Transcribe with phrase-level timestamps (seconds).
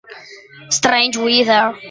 [0.77, 1.75] Strange Weather